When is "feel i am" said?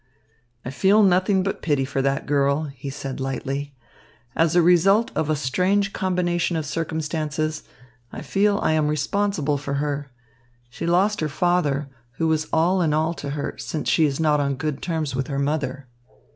8.23-8.87